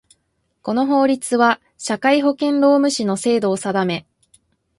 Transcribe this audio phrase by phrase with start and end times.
[0.63, 4.07] この法律は、社会保険労務士の制度を定め